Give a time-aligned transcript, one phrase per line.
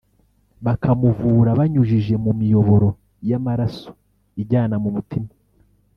[0.65, 2.87] bakamuvura banyujije mu miyoboro
[3.29, 3.89] y’amaraso
[4.41, 5.29] ijyana mu mutima